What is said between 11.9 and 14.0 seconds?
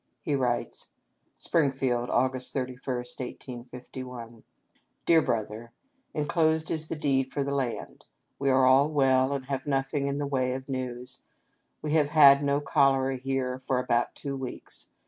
have had no cholera here for